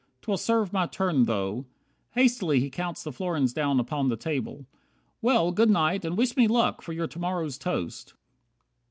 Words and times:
'Twill 0.23 0.35
serve 0.35 0.73
my 0.73 0.87
turn 0.87 1.25
though" 1.25 1.67
Hastily 2.15 2.59
he 2.59 2.71
counts 2.71 3.03
The 3.03 3.11
florins 3.11 3.53
down 3.53 3.79
upon 3.79 4.09
the 4.09 4.15
table. 4.17 4.65
"Well, 5.21 5.51
Good 5.51 5.69
night, 5.69 6.03
and 6.03 6.17
wish 6.17 6.35
me 6.35 6.47
luck 6.47 6.81
for 6.81 6.91
your 6.91 7.05
to 7.05 7.19
morrow's 7.19 7.59
toast." 7.59 8.15